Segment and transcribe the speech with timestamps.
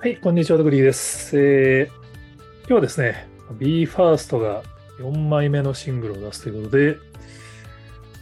[0.00, 1.36] はい、こんにちは、グリーです。
[1.36, 3.26] えー今日はですね、
[3.58, 4.62] BE:FIRST が
[5.00, 6.96] 4枚目のシングルを出すということで、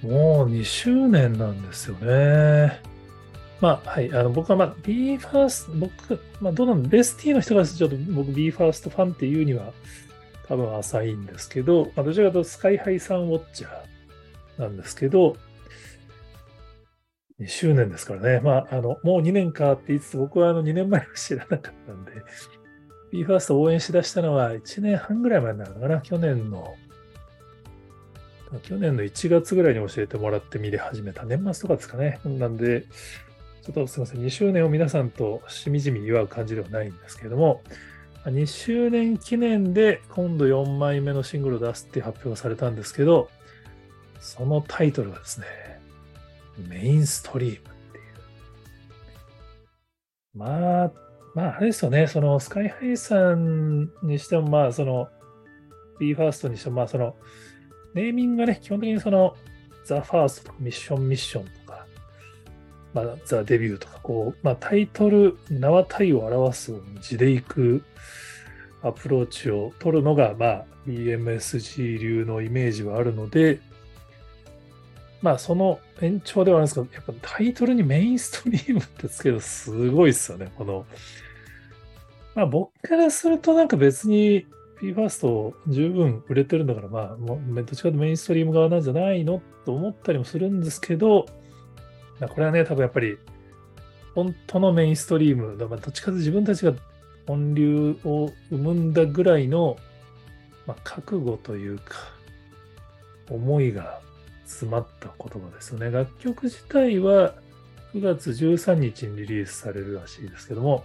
[0.00, 2.80] もう2周年なんですよね。
[3.60, 9.74] まあ、はい、あの僕は、まあ、BE:FIRST、僕、まあ、どうなんベスティの人がちょっと僕 BE:FIRST ファンっていうには
[10.46, 15.36] 多分浅いんですけど、まあ、どちらかというとスカイハイさんウォッチャーなんですけど、
[17.40, 18.40] 2周年ですからね。
[18.40, 22.12] まあ、あの、もう2年かって言いつつ、僕はあの2年前は知らなかったんで、
[23.12, 26.00] BE:FIRST を応援しだしたのは1年半ぐらい前になるのかな。
[26.00, 26.74] 去年の、
[28.62, 31.24] 去年の1月ぐらいに教えてもらって見れ始めた。
[31.24, 32.18] 年末とかですかね。
[32.24, 32.82] なんで、
[33.62, 34.24] ちょっとすみません。
[34.24, 37.62] 2周年を皆さんとしみじみ祝う感じではないんですけれども、
[38.24, 43.30] 2周年記念で今度4枚目のシングルを出すって発表されたんですけど、
[44.20, 45.46] そのタイトルがですね、
[46.66, 47.60] メインストリームっ
[47.92, 48.04] ていう。
[50.34, 50.92] まあ、
[51.34, 55.08] まあ、あれですよね、そのスカイハイさんにしても、まあ、その
[56.00, 57.16] BE:FIRST にしても、まあ、その
[57.94, 59.36] ネーミングがね、基本的にその
[59.84, 61.86] ザ・ファーストとかミッション・ミッションとか、
[62.94, 67.82] まあ、ザ・デビューとか、こう、まあ、タイトル、名は体を表す字でいく
[68.82, 73.60] アプローチを取るのが、まあ、BMSG 流のイメージはあるので、
[75.20, 80.52] まあ、その延長ではあるんですけど、やっぱタイトルにメインストリームってつけるすごいですよね。
[80.56, 80.86] この、
[82.34, 84.46] まあ僕からするとなんか別に
[84.80, 91.26] BE:FIRST 十分売れてるんだから、まあ、どっちかとメインストリーム側なんじゃないのと思ったりもするんですけど、
[92.20, 93.18] まあこれはね、多分やっぱり
[94.14, 96.74] 本当のメインストリーム、まあ、どっちかというと自分たちが
[97.26, 99.76] 本流を生むんだぐらいの、
[100.66, 101.96] まあ、覚悟というか、
[103.30, 104.00] 思いが
[104.48, 105.90] 詰まった言葉ですよね。
[105.90, 107.34] 楽曲自体は
[107.94, 110.84] 9月13日にリリースされるらしいですけども、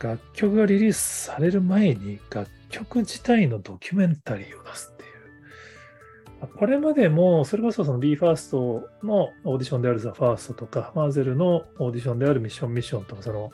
[0.00, 6.48] 楽曲がリリースされる前に楽曲自体のドキュメンタリーを出すっていう。
[6.58, 8.56] これまでも、それこそその BE:FIRST
[9.04, 13.52] のオーディションである THEFIRST とか、マーゼルのオーディションであるミッションミッションとか、その、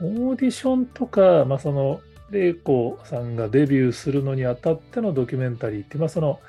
[0.00, 2.00] オーディションとか、まあその、
[2.30, 6.40] 玲子さんがデビューするのにあたってのドキュメンタリーって、まあその、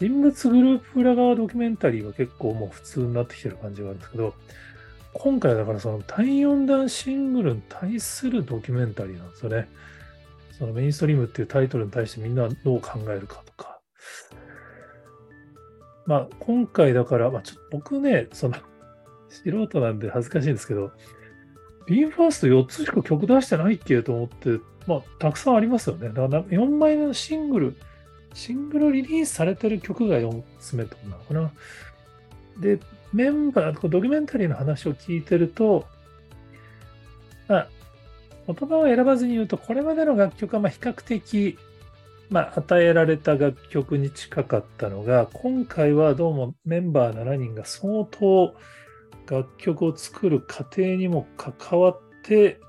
[0.00, 4.34] 人物グループ裏側ドキュメンタリーは結構もう普通になってきてる感じがあるんですけど、
[5.12, 9.68] 今回はだからその第4弾シングルに対するドキュメンタリーなんですよね。
[10.58, 13.80] そのメインストリームっていうタイトルに対してみんなどう考えるかとか。
[16.06, 18.54] まあ今回だから、まあちょっと僕ね、その
[19.28, 20.92] 素人なんで恥ずかしいんですけど、
[21.88, 26.08] BE:FIRST4 つしか曲出してないっけと思って、まあたくさんありますよね。
[26.08, 27.76] だから4枚目のシングル、
[28.34, 31.52] シングルリリースされてる曲が4つ目ってことなのかな？
[32.60, 32.78] で、
[33.12, 35.86] メンバー、ドキュメンタリーの話を聞いてると、
[37.48, 37.68] まあ、
[38.46, 41.58] 言葉を選ばずに言うと、これまでの楽曲はま比較的、
[42.28, 48.54] まあ、与えられた楽曲に近かったのが、今回はどうもメンバー7人が相当
[49.28, 52.60] 楽曲を作る過程にも関わって、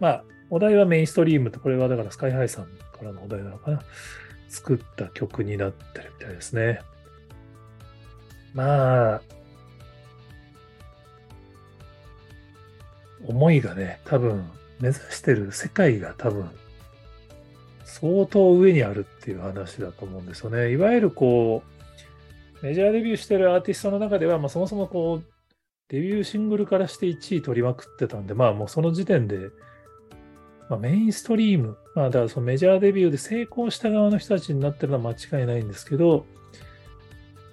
[0.00, 2.70] まあ、お題はメインストリームと、これはだからスカイハイさんか
[3.02, 3.82] らのお題なのかな？
[4.48, 6.80] 作った曲になってるみたいですね。
[8.54, 9.22] まあ、
[13.26, 14.48] 思いがね、多分、
[14.80, 16.50] 目指してる世界が多分、
[17.84, 20.70] 相当上にあるっていう話だと思うんですよね。
[20.70, 21.62] いわゆるこ
[22.62, 25.24] う、メジャーデビューしてるアーティストの中では、まあそもそもこう、
[25.88, 29.50] デビューシングルからして1位取りまくってたんで、まあもうその時点で、
[30.68, 36.26] まあ、メインストリーム、まあ、だからそのメジャーデビューで成功した側の人たちになってるのは間違いないんですけど、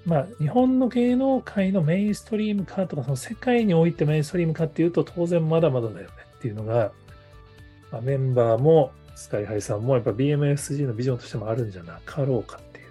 [0.06, 6.92] まあ、日本の芸能界のメインストリームかとか、その世界においてメインストリームかっていうと、当然まだまだだよねっていうのが、
[7.92, 12.86] まあ、メンバーもスカイハイさんもやっぱ BMSG のビジョンとしてもあるんじゃなかろうかっていう。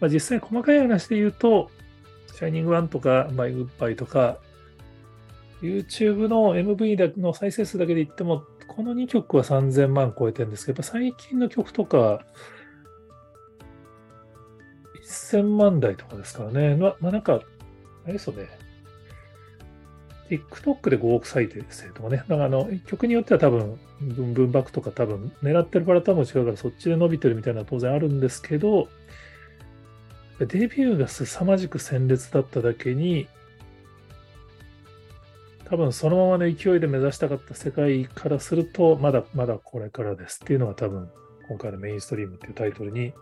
[0.00, 1.70] まあ、実際細かい話で言うと、
[2.34, 4.38] シャイニングワンとか、バイグッバイとか、
[5.62, 12.24] YouTube の MV の再生数だけで言っても、この2曲は3000万超えてるんですけど、やっぱ最近の曲とか、
[15.04, 16.76] 1000万台とかですからね。
[16.76, 18.48] ままあ、なんか、あれですよね。
[20.28, 22.18] TikTok で5億再生とかね。
[22.18, 28.88] だからあの曲によっては多分、ブンブンバックとか多分、狙ってるパラタも違うからそっちで伸びてるみたいなのは当然あるんですけど、
[30.38, 33.28] デビューが凄まじく鮮烈だっただけに、
[35.68, 41.10] 多分そのままの勢いで目指したかった世界からすると、まだまだこれからですっていうのが多分、
[41.48, 43.12] 今回のメインストリームっていうタイトルに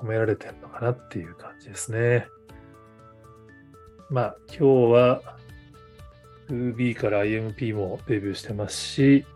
[0.00, 2.28] 込められてるのかなっていう感じですね。
[4.08, 5.22] まあ今日は
[6.48, 9.26] 2B から IMP もデビューしてますし、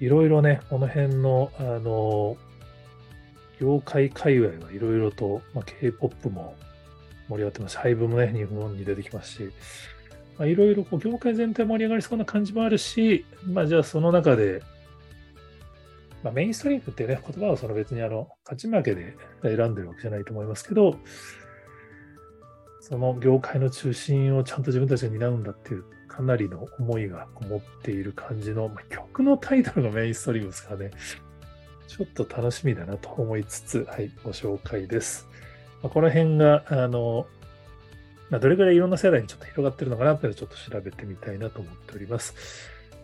[0.00, 2.38] いろいろね、この辺の、あの、
[3.60, 6.54] 業界界隈はいろいろと、まあ、K-POP も
[7.28, 9.50] 盛り上がってますし、ハイブもね、日本に出てきますし、
[10.40, 14.62] いろいろこう業界全体盛り上がりそうな感じもあるし、まあじゃあその中で、
[16.22, 20.98] まあ、メインストリームってね、言葉はその別にあの勝ち負けで選んでるわけじゃないと思いますけど、
[22.80, 30.90] その業界の中心をちゃんと自分たちが担うんだっていうかなりの思いがこもっている感じの、まあ、曲のタイトルがメインストリームですからね、
[31.88, 35.28] ちょっと楽しみだなと思いつつ、はい、ご紹介です。
[35.82, 37.26] まあ、この辺が、あの、
[38.30, 42.34] まあ、どれぐらいいろんな世代にちょっと広がってるのかなっていうのをちょっと調べてみたいなと思っております。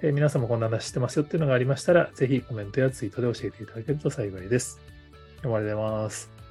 [0.01, 4.81] えー、皆さんもこんな話してますよっていうのがありましたら、ぜひコメントやツイートで教えていただけると幸いです。
[5.45, 6.42] おはようございます。